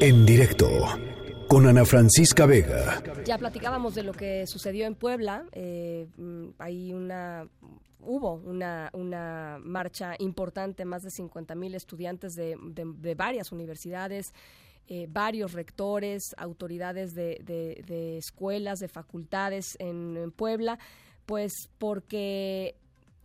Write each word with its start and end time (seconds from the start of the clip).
En 0.00 0.24
directo 0.24 0.68
con 1.48 1.66
Ana 1.66 1.84
Francisca 1.84 2.46
Vega. 2.46 3.02
Ya 3.24 3.38
platicábamos 3.38 3.94
de 3.94 4.02
lo 4.02 4.12
que 4.12 4.46
sucedió 4.46 4.86
en 4.86 4.94
Puebla. 4.94 5.44
Eh, 5.52 6.06
hay 6.58 6.92
una 6.92 7.46
hubo 8.00 8.34
una, 8.34 8.90
una 8.92 9.58
marcha 9.62 10.14
importante, 10.18 10.84
más 10.84 11.02
de 11.02 11.10
50 11.10 11.54
mil 11.54 11.74
estudiantes 11.74 12.34
de, 12.34 12.56
de, 12.60 13.14
varias 13.14 13.50
universidades, 13.50 14.34
eh, 14.88 15.06
varios 15.08 15.52
rectores, 15.52 16.34
autoridades 16.36 17.14
de, 17.14 17.40
de 17.44 18.18
escuelas, 18.18 18.78
de 18.78 18.88
facultades 18.88 19.76
en, 19.78 20.16
en, 20.18 20.32
Puebla, 20.32 20.78
pues 21.24 21.70
porque 21.78 22.76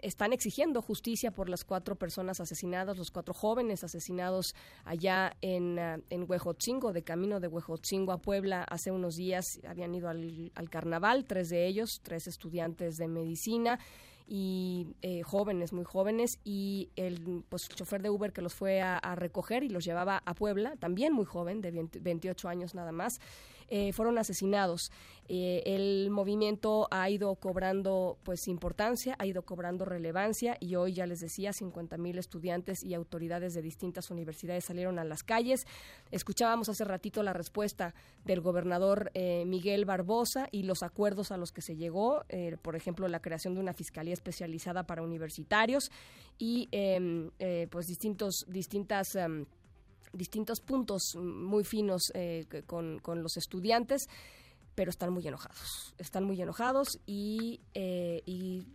están 0.02 0.34
exigiendo 0.34 0.82
justicia 0.82 1.32
por 1.32 1.50
las 1.50 1.64
cuatro 1.64 1.96
personas 1.96 2.40
asesinadas, 2.40 2.98
los 2.98 3.12
cuatro 3.12 3.34
jóvenes 3.34 3.84
asesinados 3.84 4.56
allá 4.86 5.36
en, 5.42 5.78
uh, 5.78 6.02
en 6.10 6.26
Huejotzingo, 6.28 6.94
de 6.94 7.04
camino 7.04 7.40
de 7.40 7.48
Huejotzingo 7.48 8.12
a 8.12 8.21
Puebla 8.21 8.64
hace 8.64 8.92
unos 8.92 9.16
días. 9.16 9.60
Habían 9.68 9.93
ido 9.96 10.10
al, 10.10 10.52
al 10.56 10.70
carnaval, 10.70 11.26
tres 11.26 11.50
de 11.50 11.68
ellos, 11.68 12.02
tres 12.04 12.28
estudiantes 12.28 12.98
de 12.98 13.07
medicina 13.07 13.80
y 14.30 14.88
eh, 15.02 15.24
jóvenes, 15.24 15.74
muy 15.74 15.84
jóvenes, 15.84 16.40
y 16.43 16.90
el 16.96 17.43
pues, 17.50 17.68
chofer 17.68 18.04
de 18.04 18.12
Uber 18.12 18.32
que 18.32 18.43
los 18.43 18.54
fue 18.54 18.79
a, 18.79 18.96
a, 18.98 19.16
recoger 19.16 19.64
y 19.64 19.70
los 19.70 19.84
llevaba 19.84 20.21
a 20.24 20.36
Puebla, 20.36 20.76
también 20.78 21.14
muy 21.14 21.26
joven, 21.26 21.62
de 21.62 21.71
20, 21.71 22.00
28 22.00 22.48
años 22.48 22.76
nada 22.76 22.92
más, 22.92 23.20
eh, 23.69 23.93
fueron 23.93 24.18
asesinados. 24.18 24.91
Eh, 25.32 25.61
el 25.68 26.09
movimiento 26.09 26.87
ha 26.89 27.07
ido 27.07 27.36
cobrando 27.36 28.18
pues 28.23 28.47
importancia, 28.47 29.15
ha 29.19 29.28
ido 29.28 29.43
cobrando 29.43 29.86
relevancia 29.86 30.57
y 30.59 30.73
hoy 30.73 30.93
ya 30.93 31.05
les 31.05 31.19
decía 31.19 31.54
50 31.54 31.97
mil 31.97 32.17
estudiantes 32.17 32.83
y 32.83 32.95
autoridades 32.95 33.53
de 33.53 33.61
distintas 33.61 34.09
universidades 34.09 34.66
salieron 34.66 34.97
a 34.97 35.03
las 35.03 35.22
calles. 35.22 35.67
Escuchábamos 36.09 36.67
hace 36.69 36.83
ratito 36.83 37.22
la 37.22 37.33
respuesta 37.33 37.94
del 38.25 38.42
gobernador 38.42 39.11
eh, 39.14 39.45
Miguel 39.45 39.86
Barbosa 39.86 40.48
y 40.52 40.64
los 40.64 40.81
acuerdos 40.81 41.31
a 41.31 41.38
los 41.38 41.52
que 41.52 41.61
se 41.61 41.76
llegó, 41.76 42.23
eh, 42.30 42.58
por 42.59 42.76
ejemplo 42.76 43.08
la 43.08 43.22
creación 43.22 43.54
de 43.54 43.59
una 43.59 43.73
fiscalía 43.73 44.16
especializada 44.16 44.88
para 44.88 45.04
universitarios 45.04 45.92
y 46.39 46.70
em, 46.72 47.30
pues 47.70 47.86
distintos 47.86 48.45
distintas 48.48 49.14
um, 49.14 49.45
distintos 50.14 50.62
puntos 50.62 51.16
muy 51.18 51.64
finos 51.64 52.12
eh, 52.14 52.46
con, 52.66 53.00
con, 53.00 53.22
los 53.24 53.38
estudiantes, 53.38 54.08
pero 54.76 54.90
están 54.90 55.12
muy 55.12 55.28
enojados. 55.28 55.94
Están 55.98 56.24
muy 56.24 56.42
enojados 56.42 57.00
y, 57.06 57.62
eh, 57.74 58.22
y 58.26 58.66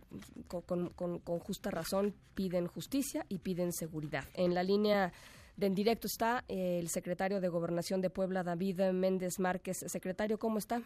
con, 0.47 0.89
con, 0.89 1.19
con, 1.19 1.39
justa 1.39 1.71
razón 1.71 2.13
piden 2.33 2.67
justicia 2.67 3.25
y 3.29 3.39
piden 3.39 3.71
seguridad. 3.71 4.25
En 4.33 4.53
la 4.53 4.63
línea 4.63 5.11
de 5.57 5.67
en 5.67 5.75
directo 5.75 6.07
está 6.07 6.43
eh, 6.47 6.79
el 6.79 6.89
secretario 6.89 7.39
de 7.39 7.47
Gobernación 7.47 8.01
de 8.01 8.09
Puebla, 8.09 8.43
David 8.43 8.91
Méndez 8.91 9.39
Márquez. 9.39 9.77
Secretario, 9.87 10.37
¿cómo 10.37 10.57
está? 10.57 10.81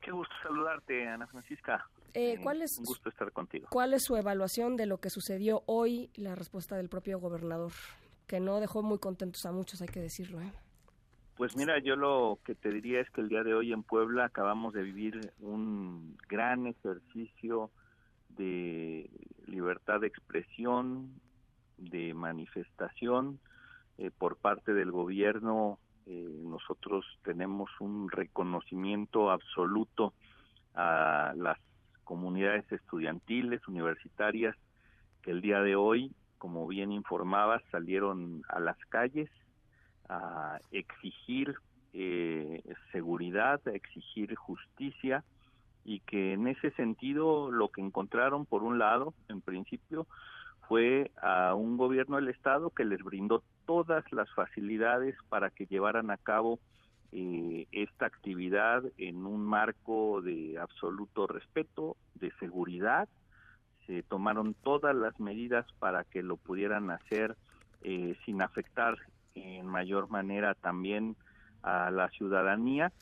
Qué 0.00 0.10
gusto 0.10 0.34
saludarte, 0.42 1.06
Ana 1.06 1.26
Francisca. 1.26 1.86
Eh, 2.14 2.38
¿cuál 2.42 2.62
es, 2.62 2.78
Un 2.78 2.86
gusto 2.86 3.08
estar 3.08 3.30
contigo. 3.32 3.68
¿Cuál 3.70 3.94
es 3.94 4.02
su 4.04 4.16
evaluación 4.16 4.76
de 4.76 4.86
lo 4.86 4.98
que 4.98 5.10
sucedió 5.10 5.62
hoy, 5.66 6.10
la 6.16 6.34
respuesta 6.34 6.76
del 6.76 6.88
propio 6.88 7.20
gobernador? 7.20 7.72
Que 8.30 8.38
no 8.38 8.60
dejó 8.60 8.84
muy 8.84 8.98
contentos 8.98 9.44
a 9.44 9.50
muchos, 9.50 9.82
hay 9.82 9.88
que 9.88 9.98
decirlo. 9.98 10.40
¿eh? 10.40 10.52
Pues 11.36 11.56
mira, 11.56 11.80
yo 11.80 11.96
lo 11.96 12.38
que 12.44 12.54
te 12.54 12.70
diría 12.70 13.00
es 13.00 13.10
que 13.10 13.22
el 13.22 13.28
día 13.28 13.42
de 13.42 13.54
hoy 13.54 13.72
en 13.72 13.82
Puebla 13.82 14.26
acabamos 14.26 14.72
de 14.72 14.84
vivir 14.84 15.32
un 15.40 16.16
gran 16.28 16.68
ejercicio 16.68 17.72
de 18.28 19.10
libertad 19.48 19.98
de 19.98 20.06
expresión, 20.06 21.20
de 21.76 22.14
manifestación 22.14 23.40
eh, 23.98 24.12
por 24.16 24.36
parte 24.36 24.74
del 24.74 24.92
gobierno. 24.92 25.80
Eh, 26.06 26.30
nosotros 26.44 27.04
tenemos 27.24 27.68
un 27.80 28.08
reconocimiento 28.12 29.32
absoluto 29.32 30.14
a 30.74 31.32
las 31.34 31.58
comunidades 32.04 32.70
estudiantiles, 32.70 33.66
universitarias, 33.66 34.54
que 35.20 35.32
el 35.32 35.40
día 35.40 35.62
de 35.62 35.74
hoy 35.74 36.14
como 36.40 36.66
bien 36.66 36.90
informabas, 36.90 37.62
salieron 37.70 38.42
a 38.48 38.60
las 38.60 38.78
calles 38.88 39.28
a 40.08 40.58
exigir 40.72 41.54
eh, 41.92 42.62
seguridad, 42.92 43.60
a 43.66 43.72
exigir 43.72 44.34
justicia 44.34 45.22
y 45.84 46.00
que 46.00 46.32
en 46.32 46.48
ese 46.48 46.70
sentido 46.72 47.50
lo 47.50 47.68
que 47.68 47.82
encontraron, 47.82 48.46
por 48.46 48.62
un 48.62 48.78
lado, 48.78 49.12
en 49.28 49.42
principio, 49.42 50.06
fue 50.66 51.10
a 51.20 51.54
un 51.54 51.76
gobierno 51.76 52.16
del 52.16 52.28
Estado 52.28 52.70
que 52.70 52.86
les 52.86 53.02
brindó 53.02 53.42
todas 53.66 54.10
las 54.10 54.32
facilidades 54.32 55.16
para 55.28 55.50
que 55.50 55.66
llevaran 55.66 56.10
a 56.10 56.16
cabo 56.16 56.58
eh, 57.12 57.66
esta 57.70 58.06
actividad 58.06 58.82
en 58.96 59.26
un 59.26 59.44
marco 59.44 60.22
de 60.22 60.58
absoluto 60.58 61.26
respeto, 61.26 61.98
de 62.14 62.32
seguridad 62.40 63.10
se 63.90 64.04
tomaron 64.04 64.54
todas 64.54 64.94
las 64.94 65.18
medidas 65.18 65.66
para 65.80 66.04
que 66.04 66.22
lo 66.22 66.36
pudieran 66.36 66.92
hacer 66.92 67.36
eh, 67.82 68.16
sin 68.24 68.40
afectar 68.40 68.96
en 69.34 69.66
mayor 69.66 70.08
manera 70.08 70.54
también 70.54 71.16
a 71.64 71.90
la 71.90 72.08
ciudadanía. 72.10 72.92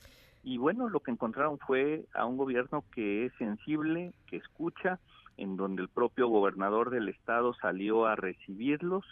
Y 0.43 0.57
bueno, 0.57 0.89
lo 0.89 1.01
que 1.01 1.11
encontraron 1.11 1.59
fue 1.59 2.07
a 2.15 2.25
un 2.25 2.39
gobierno 2.39 2.85
que 2.91 3.27
es 3.27 3.35
sensible, 3.35 4.15
que 4.27 4.39
escucha, 4.39 4.99
en 5.37 5.59
donde 5.59 5.83
el 5.83 5.89
propio 5.89 6.29
gobernador 6.29 6.89
del 6.89 7.11
estado 7.11 7.53
salió 7.53 8.07
a 8.07 8.17
recibirlos, 8.17 9.05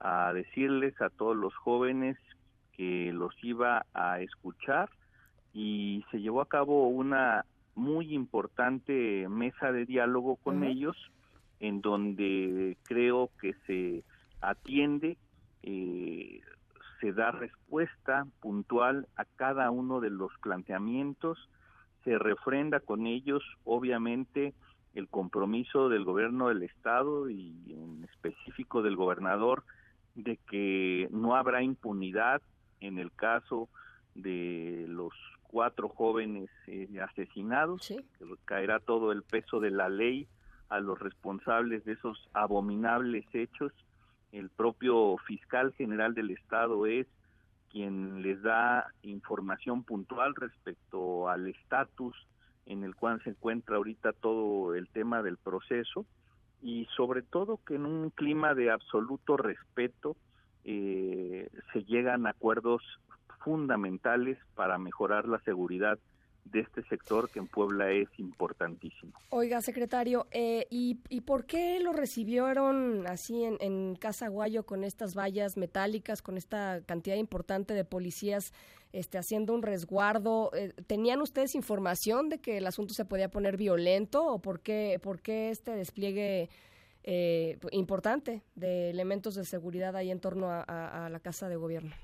a 0.00 0.34
decirles 0.34 1.00
a 1.00 1.08
todos 1.08 1.34
los 1.34 1.54
jóvenes 1.56 2.18
que 2.72 3.10
los 3.14 3.32
iba 3.42 3.86
a 3.94 4.20
escuchar 4.20 4.90
y 5.54 6.04
se 6.10 6.20
llevó 6.20 6.42
a 6.42 6.48
cabo 6.48 6.88
una 6.88 7.46
muy 7.76 8.14
importante 8.14 9.28
mesa 9.28 9.70
de 9.70 9.86
diálogo 9.86 10.36
con 10.36 10.64
ellos, 10.64 10.96
en 11.60 11.80
donde 11.82 12.76
creo 12.84 13.30
que 13.40 13.54
se 13.66 14.02
atiende, 14.40 15.18
eh, 15.62 16.40
se 17.00 17.12
da 17.12 17.30
respuesta 17.30 18.26
puntual 18.40 19.06
a 19.16 19.24
cada 19.24 19.70
uno 19.70 20.00
de 20.00 20.10
los 20.10 20.32
planteamientos, 20.42 21.38
se 22.02 22.18
refrenda 22.18 22.80
con 22.80 23.06
ellos, 23.06 23.42
obviamente, 23.64 24.54
el 24.94 25.08
compromiso 25.08 25.90
del 25.90 26.04
gobierno 26.04 26.48
del 26.48 26.62
Estado 26.62 27.28
y 27.28 27.54
en 27.68 28.04
específico 28.04 28.82
del 28.82 28.96
gobernador 28.96 29.64
de 30.14 30.38
que 30.48 31.08
no 31.10 31.36
habrá 31.36 31.62
impunidad 31.62 32.40
en 32.80 32.98
el 32.98 33.12
caso 33.12 33.68
de 34.14 34.86
los 34.88 35.12
cuatro 35.48 35.88
jóvenes 35.88 36.50
eh, 36.66 36.88
asesinados, 37.00 37.86
que 37.88 38.04
caerá 38.44 38.80
todo 38.80 39.12
el 39.12 39.22
peso 39.22 39.60
de 39.60 39.70
la 39.70 39.88
ley 39.88 40.28
a 40.68 40.80
los 40.80 40.98
responsables 40.98 41.84
de 41.84 41.92
esos 41.92 42.28
abominables 42.32 43.24
hechos. 43.32 43.72
El 44.32 44.50
propio 44.50 45.16
fiscal 45.26 45.72
general 45.74 46.14
del 46.14 46.30
Estado 46.30 46.86
es 46.86 47.06
quien 47.70 48.22
les 48.22 48.40
da 48.42 48.86
información 49.02 49.84
puntual 49.84 50.34
respecto 50.34 51.28
al 51.28 51.46
estatus 51.46 52.16
en 52.66 52.82
el 52.82 52.94
cual 52.94 53.22
se 53.22 53.30
encuentra 53.30 53.76
ahorita 53.76 54.12
todo 54.12 54.74
el 54.74 54.88
tema 54.88 55.22
del 55.22 55.36
proceso 55.36 56.04
y 56.62 56.86
sobre 56.96 57.22
todo 57.22 57.60
que 57.64 57.74
en 57.76 57.86
un 57.86 58.10
clima 58.10 58.54
de 58.54 58.70
absoluto 58.70 59.36
respeto 59.36 60.16
eh, 60.64 61.48
se 61.72 61.84
llegan 61.84 62.26
a 62.26 62.30
acuerdos 62.30 62.82
fundamentales 63.46 64.36
para 64.56 64.76
mejorar 64.76 65.28
la 65.28 65.38
seguridad 65.42 66.00
de 66.46 66.60
este 66.60 66.82
sector 66.88 67.30
que 67.30 67.38
en 67.38 67.46
Puebla 67.46 67.92
es 67.92 68.08
importantísimo. 68.18 69.12
Oiga, 69.30 69.60
secretario, 69.62 70.26
eh, 70.32 70.66
¿y, 70.68 70.98
¿y, 71.08 71.20
por 71.20 71.46
qué 71.46 71.78
lo 71.78 71.92
recibieron 71.92 73.06
así 73.06 73.44
en, 73.44 73.56
en, 73.60 73.94
Casa 73.94 74.26
Guayo 74.26 74.66
con 74.66 74.82
estas 74.82 75.14
vallas 75.16 75.56
metálicas, 75.56 76.22
con 76.22 76.36
esta 76.36 76.80
cantidad 76.86 77.14
importante 77.14 77.72
de 77.72 77.84
policías 77.84 78.52
este, 78.92 79.16
haciendo 79.16 79.54
un 79.54 79.62
resguardo? 79.62 80.50
Eh, 80.52 80.72
¿Tenían 80.88 81.20
ustedes 81.20 81.54
información 81.54 82.28
de 82.28 82.38
que 82.38 82.56
el 82.56 82.66
asunto 82.66 82.94
se 82.94 83.04
podía 83.04 83.30
poner 83.30 83.56
violento 83.56 84.26
o 84.26 84.40
por 84.40 84.58
qué, 84.60 84.98
por 85.00 85.20
qué 85.20 85.50
este 85.50 85.70
despliegue 85.70 86.48
eh, 87.04 87.58
importante 87.70 88.42
de 88.56 88.90
elementos 88.90 89.36
de 89.36 89.44
seguridad 89.44 89.94
ahí 89.94 90.10
en 90.10 90.18
torno 90.18 90.50
a 90.50 91.08
la 91.12 91.20
Casa 91.20 91.48
de 91.48 91.54
Gobierno? 91.54 91.94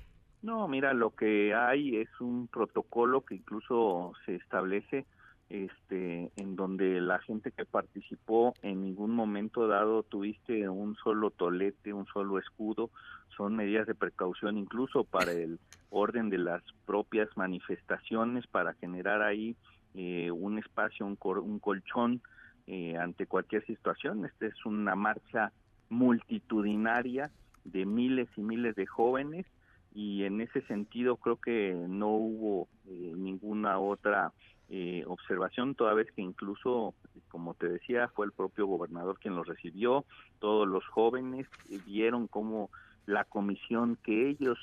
No, 0.43 0.67
mira, 0.67 0.93
lo 0.93 1.11
que 1.11 1.55
hay 1.55 1.95
es 1.95 2.09
un 2.19 2.49
protocolo 2.49 3.21
que 3.21 3.35
incluso 3.35 4.11
se 4.25 4.35
establece 4.35 5.05
este 5.49 6.31
en 6.35 6.57
donde 6.57 6.99
la 6.99 7.19
gente 7.19 7.51
que 7.51 7.63
participó 7.63 8.53
en 8.61 8.81
ningún 8.81 9.15
momento 9.15 9.67
dado 9.67 10.03
tuviste 10.03 10.67
un 10.67 10.95
solo 10.95 11.31
tolete, 11.31 11.93
un 11.93 12.05
solo 12.07 12.39
escudo, 12.39 12.89
son 13.37 13.55
medidas 13.55 13.87
de 13.87 13.95
precaución 13.95 14.57
incluso 14.57 15.05
para 15.05 15.31
el 15.31 15.59
orden 15.89 16.29
de 16.29 16.39
las 16.39 16.61
propias 16.85 17.29
manifestaciones 17.37 18.45
para 18.47 18.73
generar 18.73 19.21
ahí 19.21 19.55
eh, 19.95 20.29
un 20.29 20.59
espacio, 20.59 21.05
un, 21.05 21.15
cor 21.15 21.39
un 21.39 21.59
colchón 21.59 22.21
eh, 22.67 22.97
ante 22.97 23.27
cualquier 23.27 23.65
situación. 23.65 24.25
Esta 24.25 24.47
es 24.47 24.65
una 24.65 24.95
marcha 24.95 25.53
multitudinaria 25.87 27.31
de 27.63 27.85
miles 27.85 28.27
y 28.35 28.41
miles 28.41 28.75
de 28.75 28.85
jóvenes 28.85 29.45
y 29.93 30.23
en 30.23 30.41
ese 30.41 30.61
sentido 30.63 31.17
creo 31.17 31.37
que 31.37 31.73
no 31.87 32.09
hubo 32.09 32.67
eh, 32.87 33.13
ninguna 33.15 33.79
otra 33.79 34.31
eh, 34.69 35.03
observación, 35.07 35.75
toda 35.75 35.93
vez 35.93 36.11
que 36.11 36.21
incluso, 36.21 36.95
como 37.29 37.53
te 37.53 37.67
decía, 37.67 38.07
fue 38.09 38.25
el 38.25 38.31
propio 38.31 38.65
gobernador 38.65 39.19
quien 39.19 39.35
los 39.35 39.47
recibió, 39.47 40.05
todos 40.39 40.67
los 40.67 40.85
jóvenes 40.87 41.47
vieron 41.85 42.27
cómo 42.27 42.69
la 43.05 43.23
comisión 43.25 43.97
que 44.03 44.29
ellos 44.29 44.57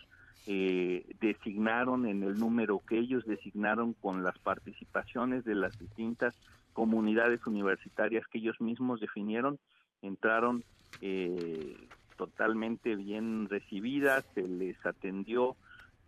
eh, 0.46 1.04
designaron 1.20 2.06
en 2.06 2.22
el 2.22 2.38
número 2.38 2.80
que 2.88 2.98
ellos 2.98 3.26
designaron 3.26 3.92
con 3.92 4.24
las 4.24 4.38
participaciones 4.38 5.44
de 5.44 5.54
las 5.54 5.78
distintas 5.78 6.34
comunidades 6.72 7.46
universitarias 7.46 8.26
que 8.26 8.38
ellos 8.38 8.58
mismos 8.60 9.00
definieron, 9.00 9.58
entraron 10.00 10.64
eh, 11.02 11.76
totalmente 12.20 12.96
bien 12.96 13.48
recibidas, 13.48 14.26
se 14.34 14.46
les 14.46 14.76
atendió 14.84 15.56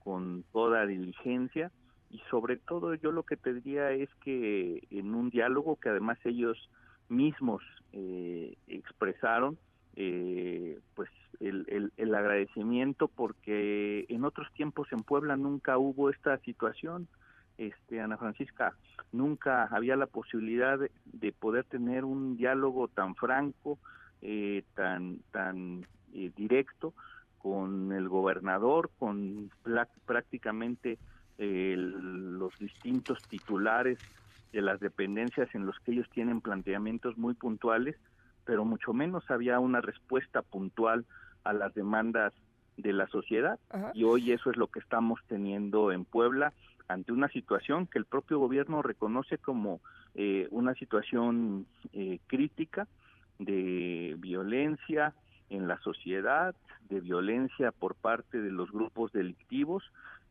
con 0.04 0.44
toda 0.52 0.84
diligencia 0.84 1.72
y 2.10 2.18
sobre 2.28 2.58
todo 2.58 2.94
yo 2.96 3.12
lo 3.12 3.22
que 3.22 3.38
te 3.38 3.54
diría 3.54 3.92
es 3.92 4.10
que 4.22 4.86
en 4.90 5.14
un 5.14 5.30
diálogo 5.30 5.76
que 5.76 5.88
además 5.88 6.18
ellos 6.24 6.68
mismos 7.08 7.62
eh, 7.94 8.58
expresaron, 8.66 9.56
eh, 9.96 10.80
pues 10.94 11.08
el, 11.40 11.90
el, 11.96 12.14
agradecimiento 12.14 13.08
porque 13.08 14.04
en 14.10 14.26
otros 14.26 14.52
tiempos 14.52 14.92
en 14.92 15.02
Puebla 15.02 15.38
nunca 15.38 15.78
hubo 15.78 16.10
esta 16.10 16.36
situación, 16.40 17.08
este 17.56 18.02
Ana 18.02 18.18
Francisca, 18.18 18.74
nunca 19.12 19.64
había 19.64 19.96
la 19.96 20.06
posibilidad 20.06 20.78
de, 21.06 21.32
poder 21.32 21.64
tener 21.64 22.04
un 22.04 22.36
diálogo 22.36 22.88
tan 22.88 23.14
franco, 23.14 23.78
eh, 24.20 24.62
tan 24.74 25.18
tan 25.32 25.86
eh, 26.12 26.30
directo 26.36 26.94
con 27.38 27.92
el 27.92 28.08
gobernador, 28.08 28.90
con 28.98 29.50
prácticamente 30.06 30.98
los 31.38 32.56
distintos 32.60 33.20
titulares 33.28 33.98
de 34.52 34.62
las 34.62 34.78
dependencias 34.78 35.52
en 35.56 35.66
los 35.66 35.76
que 35.80 35.90
ellos 35.90 36.08
tienen 36.10 36.40
planteamientos 36.40 37.18
muy 37.18 37.34
puntuales 37.34 37.96
pero 38.44 38.64
mucho 38.64 38.92
menos 38.92 39.30
había 39.30 39.60
una 39.60 39.80
respuesta 39.80 40.42
puntual 40.42 41.04
a 41.44 41.52
las 41.52 41.74
demandas 41.74 42.32
de 42.76 42.92
la 42.92 43.06
sociedad. 43.08 43.58
Y 43.94 44.04
hoy 44.04 44.32
eso 44.32 44.50
es 44.50 44.56
lo 44.56 44.68
que 44.68 44.80
estamos 44.80 45.20
teniendo 45.28 45.92
en 45.92 46.04
Puebla 46.04 46.52
ante 46.88 47.12
una 47.12 47.28
situación 47.28 47.86
que 47.86 47.98
el 47.98 48.04
propio 48.04 48.38
gobierno 48.38 48.82
reconoce 48.82 49.38
como 49.38 49.80
eh, 50.14 50.48
una 50.50 50.74
situación 50.74 51.66
eh, 51.92 52.18
crítica 52.26 52.88
de 53.38 54.14
violencia 54.18 55.14
en 55.52 55.68
la 55.68 55.78
sociedad, 55.80 56.54
de 56.88 57.00
violencia 57.00 57.72
por 57.72 57.94
parte 57.94 58.40
de 58.40 58.50
los 58.50 58.70
grupos 58.70 59.12
delictivos 59.12 59.84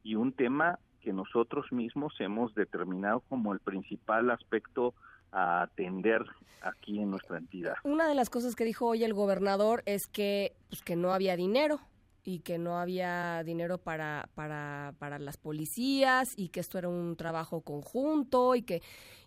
y 0.03 0.15
un 0.15 0.33
tema 0.33 0.79
que 1.01 1.13
nosotros 1.13 1.71
mismos 1.71 2.13
hemos 2.19 2.53
determinado 2.53 3.21
como 3.21 3.53
el 3.53 3.59
principal 3.59 4.29
aspecto 4.29 4.93
a 5.31 5.63
atender 5.63 6.25
aquí 6.61 6.99
en 6.99 7.09
nuestra 7.09 7.37
entidad. 7.37 7.75
Una 7.83 8.07
de 8.07 8.15
las 8.15 8.29
cosas 8.29 8.55
que 8.55 8.65
dijo 8.65 8.87
hoy 8.87 9.03
el 9.03 9.13
gobernador 9.13 9.81
es 9.85 10.07
que, 10.07 10.53
pues, 10.69 10.81
que 10.83 10.95
no 10.95 11.13
había 11.13 11.35
dinero 11.35 11.79
y 12.23 12.39
que 12.39 12.57
no 12.57 12.77
había 12.77 13.43
dinero 13.43 13.79
para, 13.79 14.29
para, 14.35 14.93
para 14.99 15.19
las 15.19 15.37
policías 15.37 16.29
y 16.35 16.49
que 16.49 16.59
esto 16.59 16.77
era 16.77 16.89
un 16.89 17.15
trabajo 17.15 17.61
conjunto 17.61 18.55
y 18.55 18.61
que 18.61 18.81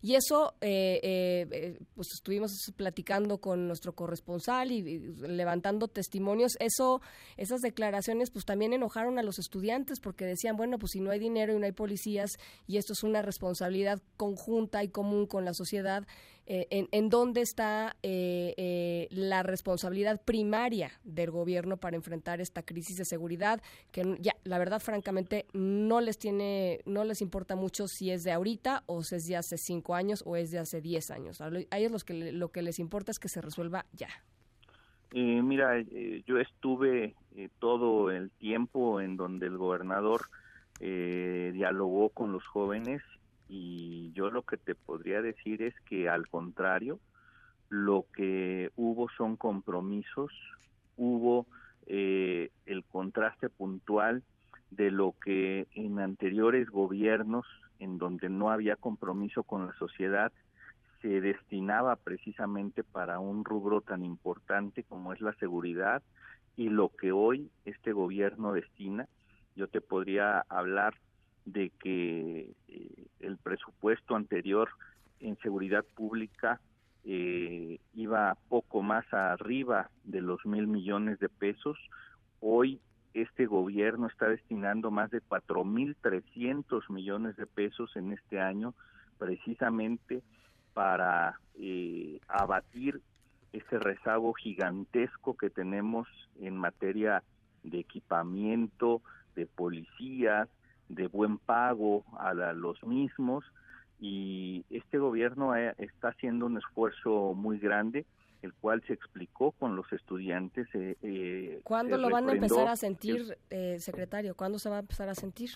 y 0.05 0.17
eso 0.17 0.53
eh, 0.61 1.01
eh, 1.03 1.49
eh, 1.51 1.79
pues 1.95 2.09
estuvimos 2.13 2.53
platicando 2.77 3.39
con 3.39 3.67
nuestro 3.67 3.95
corresponsal 3.95 4.71
y, 4.71 4.83
levantando 5.27 5.89
testimonios. 5.89 6.53
Eso 6.61 7.01
esas 7.39 7.63
declaraciones 7.63 8.31
pues 8.31 8.45
también 8.45 8.75
enojaron 8.75 9.19
a 9.19 9.23
los 9.23 9.39
estudiantes 9.39 10.01
porque 10.01 10.27
decían 10.27 10.57
bueno 10.57 10.79
pues 10.79 10.93
si 10.93 11.01
no 11.01 11.11
hay 11.11 11.19
dinero 11.19 11.55
y 11.55 11.59
no 11.59 11.65
hay 11.65 11.73
policías 11.73 12.33
y 12.67 12.77
esto 12.77 12.93
es 12.93 13.03
una 13.03 13.23
responsabilidad 13.23 14.03
conjunta 14.19 14.85
y 14.85 14.89
común 14.89 15.27
con 15.27 15.47
la 15.47 15.55
sociedad 15.55 16.07
eh, 16.47 16.67
en, 16.69 16.89
en, 16.93 17.09
dónde 17.09 17.41
está 17.41 17.97
eh, 18.03 18.53
eh, 18.59 19.09
la 19.11 19.43
responsabilidad 19.43 20.21
primaria 20.23 20.93
del 21.03 21.31
gobierno 21.31 21.79
para 21.79 21.97
enfrentar 21.97 22.43
esta 22.43 22.63
crisis 22.63 22.99
de 22.99 23.07
seguridad 23.07 23.63
que 23.93 24.19
ya 24.21 24.35
la 24.45 24.59
verdad 24.59 24.81
francamente 24.81 25.47
no 25.55 26.03
les 26.03 26.19
tiene 26.19 26.81
no 26.85 27.05
les 27.05 27.23
importa 27.23 27.57
mucho 27.57 27.89
si 27.89 28.11
es 28.11 28.25
de 28.25 28.33
ahorita 28.33 28.83
o 28.85 29.03
si 29.03 29.15
es 29.15 29.27
de 29.27 29.37
hace 29.37 29.57
cinco 29.57 29.95
años 29.95 30.23
o 30.27 30.37
es 30.37 30.51
de 30.51 30.59
hace 30.59 30.83
diez 30.83 31.11
años. 31.11 31.41
A 31.41 31.49
ellos 31.79 31.91
los 31.91 32.05
que 32.05 32.33
lo 32.33 32.51
que 32.51 32.61
les 32.61 32.79
importa 32.79 33.11
es 33.11 33.19
que 33.19 33.29
se 33.29 33.41
resuelva 33.41 33.87
ya. 33.93 34.09
Mira 35.13 35.81
yo 36.27 36.39
estuve 36.39 37.15
todo 37.59 38.11
el 38.11 38.31
tiempo 38.33 39.01
en 39.01 39.17
donde 39.17 39.47
el 39.47 39.57
gobernador 39.57 40.29
dialogó 40.79 42.11
con 42.11 42.33
los 42.33 42.47
jóvenes 42.47 43.01
y 43.49 44.13
yo 44.13 44.31
lo 44.31 44.43
que 44.43 44.57
te 44.57 44.75
podría 44.75 45.23
decir 45.23 45.63
es 45.63 45.75
que 45.83 46.09
al 46.09 46.29
contrario, 46.29 47.01
lo 47.69 48.07
que 48.15 48.71
hubo 48.77 49.09
son 49.11 49.37
compromisos, 49.37 50.33
hubo 50.97 51.47
eh, 51.87 52.51
el 52.67 52.85
contraste 52.85 53.49
puntual 53.49 54.23
de 54.71 54.91
lo 54.91 55.15
que 55.23 55.67
en 55.75 55.99
anteriores 55.99 56.69
gobiernos, 56.71 57.47
en 57.79 57.99
donde 57.99 58.29
no 58.29 58.51
había 58.51 58.77
compromiso 58.77 59.43
con 59.43 59.67
la 59.67 59.73
sociedad, 59.75 60.33
se 61.03 61.21
destinaba 61.21 61.97
precisamente 61.97 62.83
para 62.83 63.19
un 63.19 63.45
rubro 63.45 63.83
tan 63.83 64.05
importante 64.05 64.85
como 64.85 65.13
es 65.13 65.21
la 65.21 65.35
seguridad 65.35 66.03
y 66.57 66.71
lo 66.71 66.89
que 66.89 67.13
hoy 67.13 67.51
este 67.65 67.93
gobierno 67.93 68.53
destina. 68.53 69.07
Yo 69.55 69.69
te 69.69 69.81
podría 69.81 70.41
hablar 70.49 70.95
de 71.45 71.71
que 71.81 72.53
eh, 72.69 73.07
el 73.21 73.37
presupuesto 73.39 74.17
anterior 74.17 74.69
en 75.21 75.37
seguridad 75.39 75.85
pública 75.95 76.61
eh, 77.05 77.79
iba 77.95 78.37
poco 78.49 78.83
más 78.83 79.05
arriba 79.13 79.91
de 80.05 80.23
los 80.23 80.45
mil 80.47 80.67
millones 80.67 81.19
de 81.19 81.29
pesos. 81.29 81.79
Hoy 82.41 82.81
este 83.13 83.47
gobierno 83.47 84.07
está 84.07 84.29
destinando 84.29 84.91
más 84.91 85.11
de 85.11 85.21
cuatro 85.21 85.65
mil 85.65 85.97
trescientos 85.97 86.89
millones 86.91 87.37
de 87.37 87.47
pesos 87.47 87.95
en 87.97 88.13
este 88.13 88.41
año 88.41 88.75
precisamente 89.19 90.23
para 90.73 91.39
eh, 91.55 92.19
abatir 92.27 93.01
ese 93.53 93.79
rezago 93.79 94.33
gigantesco 94.33 95.37
que 95.37 95.49
tenemos 95.49 96.09
en 96.41 96.57
materia 96.57 97.23
de 97.63 97.79
equipamiento, 97.79 99.01
de 99.37 99.47
policías, 99.47 100.49
de 100.89 101.07
buen 101.09 101.39
pago 101.39 102.05
a 102.19 102.33
los 102.35 102.83
mismos 102.85 103.45
y 104.01 104.65
este 104.71 104.99
gobierno 104.99 105.57
eh, 105.57 105.75
está 105.79 106.09
haciendo 106.09 106.47
un 106.47 106.59
esfuerzo 106.59 107.35
muy 107.35 107.59
grande 107.59 108.05
el 108.43 108.53
cual 108.53 108.83
se 108.87 108.93
explicó 108.93 109.53
con 109.53 109.75
los 109.75 109.91
estudiantes. 109.91 110.69
Eh, 110.75 110.99
eh 111.01 111.61
¿Cuándo 111.65 111.97
lo 111.97 112.11
van 112.11 112.29
a 112.29 112.33
empezar 112.33 112.69
a 112.69 112.77
sentir, 112.77 113.39
eh, 113.49 113.79
secretario? 113.81 114.35
¿Cuándo 114.35 114.59
se 114.59 114.69
va 114.69 114.77
a 114.77 114.81
empezar 114.81 115.09
a 115.09 115.15
sentir? 115.15 115.51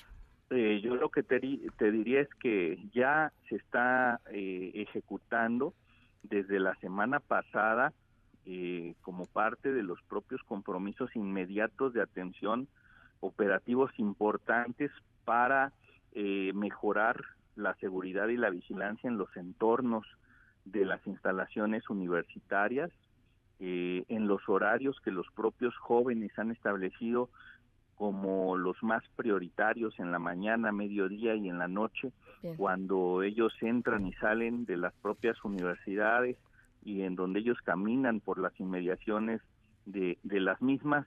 yo 0.50 0.96
lo 0.96 1.10
que 1.10 1.22
te, 1.22 1.38
te, 1.76 1.92
diría 1.92 2.22
es 2.22 2.28
que 2.40 2.78
ya 2.94 3.34
se 3.50 3.56
está 3.56 4.18
ejecutando 4.30 5.74
desde 6.22 6.58
la 6.58 6.74
semana 6.76 7.20
pasada 7.20 7.92
como 9.02 9.26
parte 9.26 9.70
de 9.70 9.82
los 9.82 10.00
propios 10.08 10.40
compromisos 10.44 11.14
inmediatos 11.14 11.92
de 11.92 12.00
atención 12.00 12.66
operativos 13.20 13.90
importantes 13.98 14.90
para 15.28 15.74
eh, 16.12 16.52
mejorar 16.54 17.20
la 17.54 17.74
seguridad 17.74 18.28
y 18.28 18.38
la 18.38 18.48
vigilancia 18.48 19.08
en 19.08 19.18
los 19.18 19.36
entornos 19.36 20.06
de 20.64 20.86
las 20.86 21.06
instalaciones 21.06 21.90
universitarias, 21.90 22.90
eh, 23.60 24.06
en 24.08 24.26
los 24.26 24.48
horarios 24.48 24.98
que 25.04 25.10
los 25.10 25.26
propios 25.32 25.76
jóvenes 25.76 26.30
han 26.38 26.50
establecido 26.50 27.28
como 27.94 28.56
los 28.56 28.82
más 28.82 29.04
prioritarios 29.16 29.98
en 29.98 30.12
la 30.12 30.18
mañana, 30.18 30.72
mediodía 30.72 31.34
y 31.34 31.50
en 31.50 31.58
la 31.58 31.68
noche, 31.68 32.10
cuando 32.56 33.22
ellos 33.22 33.52
entran 33.60 34.06
y 34.06 34.14
salen 34.14 34.64
de 34.64 34.78
las 34.78 34.94
propias 34.94 35.36
universidades 35.44 36.38
y 36.84 37.02
en 37.02 37.16
donde 37.16 37.40
ellos 37.40 37.58
caminan 37.64 38.20
por 38.20 38.38
las 38.38 38.58
inmediaciones 38.58 39.42
de, 39.84 40.16
de 40.22 40.40
las 40.40 40.62
mismas 40.62 41.06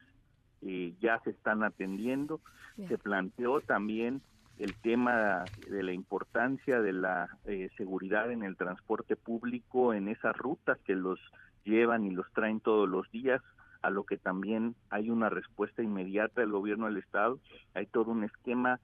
eh, 0.62 0.94
ya 1.00 1.20
se 1.24 1.32
están 1.32 1.64
atendiendo. 1.64 2.40
Se 2.88 2.98
planteó 2.98 3.62
también 3.62 4.22
el 4.58 4.76
tema 4.76 5.50
de 5.70 5.84
la 5.84 5.94
importancia 5.94 6.82
de 6.82 6.94
la 6.94 7.30
eh, 7.46 7.70
seguridad 7.78 8.32
en 8.32 8.44
el 8.44 8.56
transporte 8.56 9.16
público, 9.16 9.94
en 9.94 10.08
esas 10.08 10.36
rutas 10.38 10.78
que 10.86 10.96
los 10.96 11.20
llevan 11.64 12.06
y 12.06 12.12
los 12.12 12.32
traen 12.34 12.60
todos 12.60 12.88
los 12.88 13.10
días, 13.12 13.42
a 13.82 13.90
lo 13.90 14.04
que 14.04 14.18
también 14.18 14.76
hay 14.90 15.10
una 15.10 15.30
respuesta 15.30 15.82
inmediata 15.82 16.42
del 16.42 16.52
gobierno 16.52 16.86
del 16.86 16.98
Estado. 16.98 17.40
Hay 17.74 17.88
todo 17.88 18.12
un 18.12 18.24
esquema 18.24 18.80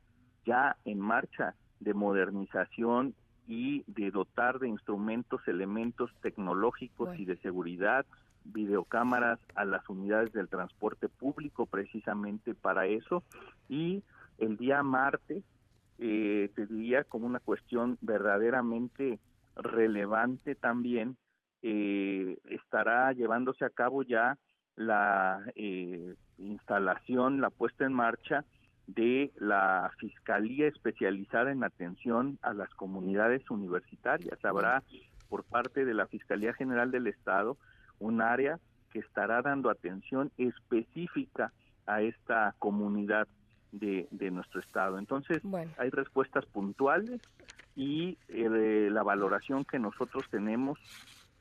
ya 0.45 0.77
en 0.85 0.99
marcha 0.99 1.53
de 1.79 1.93
modernización 1.93 3.13
y 3.47 3.83
de 3.87 4.11
dotar 4.11 4.59
de 4.59 4.67
instrumentos, 4.67 5.47
elementos 5.47 6.11
tecnológicos 6.21 7.17
y 7.19 7.25
de 7.25 7.37
seguridad 7.37 8.05
videocámaras 8.53 9.39
a 9.55 9.65
las 9.65 9.87
unidades 9.89 10.31
del 10.33 10.47
transporte 10.47 11.09
público 11.09 11.65
precisamente 11.65 12.53
para 12.53 12.87
eso 12.87 13.23
y 13.69 14.03
el 14.37 14.57
día 14.57 14.83
martes 14.83 15.43
eh, 15.99 16.49
te 16.55 16.65
diría 16.67 17.03
como 17.03 17.25
una 17.25 17.39
cuestión 17.39 17.97
verdaderamente 18.01 19.19
relevante 19.55 20.55
también 20.55 21.17
eh, 21.63 22.37
estará 22.49 23.11
llevándose 23.13 23.65
a 23.65 23.69
cabo 23.69 24.03
ya 24.03 24.37
la 24.75 25.41
eh, 25.55 26.13
instalación, 26.37 27.41
la 27.41 27.49
puesta 27.49 27.85
en 27.85 27.93
marcha 27.93 28.45
de 28.85 29.31
la 29.37 29.91
Fiscalía 29.97 30.67
especializada 30.67 31.51
en 31.51 31.63
atención 31.63 32.37
a 32.41 32.53
las 32.53 32.69
comunidades 32.75 33.49
universitarias. 33.49 34.37
Habrá 34.45 34.83
por 35.29 35.43
parte 35.43 35.83
de 35.83 35.93
la 35.93 36.07
Fiscalía 36.07 36.53
General 36.53 36.91
del 36.91 37.07
Estado 37.07 37.57
un 37.99 38.21
área 38.21 38.59
que 38.91 38.99
estará 38.99 39.41
dando 39.41 39.69
atención 39.69 40.31
específica 40.37 41.51
a 41.85 42.01
esta 42.01 42.55
comunidad 42.59 43.27
de, 43.71 44.07
nuestro 44.31 44.59
estado. 44.59 44.97
Entonces, 44.97 45.41
hay 45.77 45.89
respuestas 45.89 46.45
puntuales 46.45 47.21
y 47.75 48.17
eh, 48.29 48.89
la 48.91 49.03
valoración 49.03 49.65
que 49.65 49.79
nosotros 49.79 50.25
tenemos, 50.29 50.79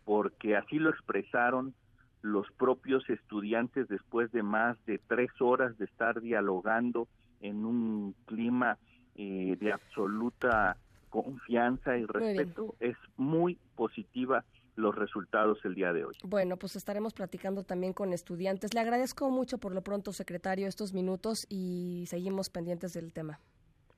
porque 0.04 0.56
así 0.56 0.78
lo 0.78 0.90
expresaron 0.90 1.74
los 2.22 2.50
propios 2.52 3.08
estudiantes 3.08 3.88
después 3.88 4.32
de 4.32 4.42
más 4.42 4.76
de 4.86 4.98
tres 4.98 5.30
horas 5.40 5.78
de 5.78 5.84
estar 5.84 6.20
dialogando 6.20 7.08
en 7.40 7.64
un 7.64 8.14
clima 8.26 8.78
eh, 9.14 9.56
de 9.60 9.72
absoluta 9.72 10.76
confianza 11.22 11.96
y 11.96 12.04
respeto, 12.04 12.74
es 12.80 12.96
muy 13.16 13.58
positiva 13.74 14.44
los 14.76 14.94
resultados 14.94 15.58
el 15.64 15.74
día 15.74 15.92
de 15.92 16.04
hoy. 16.04 16.14
Bueno, 16.22 16.56
pues 16.56 16.76
estaremos 16.76 17.14
platicando 17.14 17.64
también 17.64 17.92
con 17.92 18.12
estudiantes. 18.12 18.74
Le 18.74 18.80
agradezco 18.80 19.30
mucho 19.30 19.58
por 19.58 19.74
lo 19.74 19.82
pronto, 19.82 20.12
secretario, 20.12 20.68
estos 20.68 20.92
minutos 20.92 21.46
y 21.48 22.04
seguimos 22.08 22.50
pendientes 22.50 22.92
del 22.92 23.12
tema. 23.12 23.40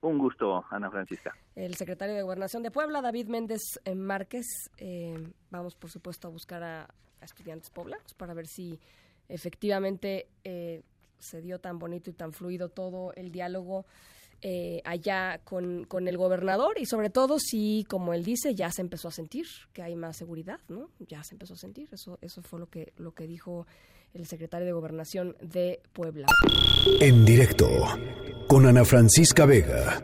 Un 0.01 0.19
gusto, 0.19 0.65
Ana 0.71 0.91
Francisca. 0.91 1.37
El 1.57 1.75
secretario 1.75 2.15
de 2.15 2.23
Gobernación 2.23 2.63
de 2.63 2.71
Puebla, 2.71 3.03
David 3.03 3.27
Méndez 3.27 3.81
eh, 3.85 3.97
Márquez. 3.97 4.47
Eh, 4.79 5.33
vamos, 5.51 5.75
por 5.75 5.91
supuesto, 5.91 6.29
a 6.29 6.31
buscar 6.31 6.63
a, 6.63 6.89
estudiantes 7.21 7.69
poblanos 7.71 8.15
para 8.15 8.33
ver 8.33 8.47
si 8.47 8.79
efectivamente 9.29 10.29
eh, 10.45 10.83
se 11.19 11.43
dio 11.43 11.59
tan 11.59 11.81
bonito 11.81 12.11
y 12.11 12.13
tan 12.13 12.33
fluido 12.33 12.69
todo 12.69 13.13
el 13.15 13.33
diálogo 13.33 13.87
eh, 14.43 14.81
allá 14.85 15.41
con, 15.45 15.85
con, 15.85 16.07
el 16.07 16.17
gobernador 16.17 16.79
y 16.79 16.87
sobre 16.87 17.11
todo 17.11 17.39
si, 17.39 17.85
como 17.89 18.15
él 18.15 18.25
dice, 18.25 18.55
ya 18.55 18.71
se 18.71 18.83
empezó 18.83 19.09
a 19.09 19.11
sentir 19.11 19.47
que 19.73 19.83
hay 19.83 19.97
más 19.97 20.17
seguridad, 20.17 20.61
¿no? 20.69 20.91
Ya 21.01 21.25
se 21.25 21.35
empezó 21.35 21.55
a 21.55 21.57
sentir, 21.57 21.89
eso, 21.93 22.19
eso 22.21 22.43
fue 22.43 22.61
lo 22.61 22.69
que, 22.69 22.93
lo 22.99 23.13
que 23.13 23.27
dijo 23.27 23.67
el 24.15 24.27
secretario 24.27 24.67
de 24.67 24.73
Gobernación 24.73 25.37
de 25.41 25.81
Puebla. 25.93 26.27
En 27.01 27.25
directo 27.25 27.69
con 28.47 28.67
Ana 28.67 28.85
Francisca 28.85 29.45
Vega. 29.45 30.01